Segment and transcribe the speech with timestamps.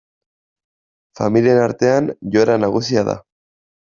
[1.19, 3.17] Familien artean joera nagusia da.